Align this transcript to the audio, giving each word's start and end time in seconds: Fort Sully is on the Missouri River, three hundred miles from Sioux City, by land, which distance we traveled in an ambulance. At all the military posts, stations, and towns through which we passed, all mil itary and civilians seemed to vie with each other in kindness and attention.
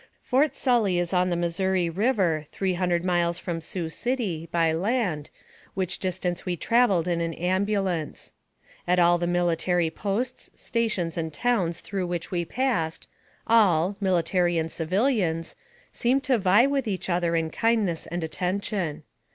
Fort 0.19 0.55
Sully 0.55 0.97
is 0.97 1.13
on 1.13 1.29
the 1.29 1.35
Missouri 1.35 1.87
River, 1.87 2.45
three 2.49 2.73
hundred 2.73 3.05
miles 3.05 3.37
from 3.37 3.61
Sioux 3.61 3.87
City, 3.87 4.49
by 4.51 4.73
land, 4.73 5.29
which 5.75 5.99
distance 5.99 6.43
we 6.43 6.55
traveled 6.55 7.07
in 7.07 7.21
an 7.21 7.35
ambulance. 7.35 8.33
At 8.87 8.97
all 8.97 9.19
the 9.19 9.27
military 9.27 9.91
posts, 9.91 10.49
stations, 10.55 11.19
and 11.19 11.31
towns 11.31 11.81
through 11.81 12.07
which 12.07 12.31
we 12.31 12.45
passed, 12.45 13.07
all 13.45 13.95
mil 14.01 14.19
itary 14.19 14.59
and 14.59 14.71
civilians 14.71 15.55
seemed 15.91 16.23
to 16.23 16.39
vie 16.39 16.65
with 16.65 16.87
each 16.87 17.07
other 17.07 17.35
in 17.35 17.51
kindness 17.51 18.07
and 18.07 18.23
attention. 18.23 19.03